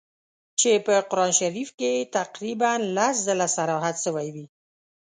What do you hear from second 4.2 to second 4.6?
وي.